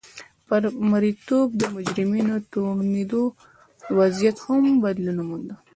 [0.47, 0.61] پر
[0.91, 3.23] مریتوب د مجرمینو تورنېدو
[3.97, 5.49] وضعیت هم بدلون وموند.